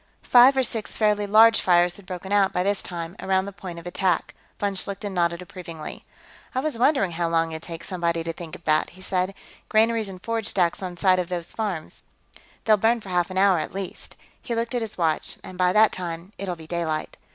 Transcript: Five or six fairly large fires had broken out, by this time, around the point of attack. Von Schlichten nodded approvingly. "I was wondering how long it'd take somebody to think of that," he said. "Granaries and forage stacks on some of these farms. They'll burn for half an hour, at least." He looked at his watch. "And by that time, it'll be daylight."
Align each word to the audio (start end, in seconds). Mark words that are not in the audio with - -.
Five 0.23 0.57
or 0.57 0.63
six 0.63 0.97
fairly 0.97 1.27
large 1.27 1.61
fires 1.61 1.97
had 1.97 2.07
broken 2.07 2.31
out, 2.31 2.51
by 2.51 2.63
this 2.63 2.81
time, 2.81 3.15
around 3.19 3.45
the 3.45 3.51
point 3.51 3.77
of 3.77 3.85
attack. 3.85 4.33
Von 4.59 4.73
Schlichten 4.73 5.13
nodded 5.13 5.43
approvingly. 5.43 6.05
"I 6.55 6.59
was 6.59 6.79
wondering 6.79 7.11
how 7.11 7.29
long 7.29 7.51
it'd 7.51 7.61
take 7.61 7.83
somebody 7.83 8.23
to 8.23 8.33
think 8.33 8.55
of 8.55 8.63
that," 8.63 8.89
he 8.97 9.01
said. 9.03 9.35
"Granaries 9.69 10.09
and 10.09 10.19
forage 10.19 10.47
stacks 10.47 10.81
on 10.81 10.97
some 10.97 11.19
of 11.19 11.29
these 11.29 11.53
farms. 11.53 12.01
They'll 12.65 12.77
burn 12.77 12.99
for 13.01 13.09
half 13.09 13.29
an 13.29 13.37
hour, 13.37 13.59
at 13.59 13.75
least." 13.75 14.15
He 14.41 14.55
looked 14.55 14.73
at 14.73 14.81
his 14.81 14.97
watch. 14.97 15.37
"And 15.43 15.55
by 15.55 15.71
that 15.71 15.91
time, 15.91 16.31
it'll 16.39 16.55
be 16.55 16.65
daylight." 16.65 17.17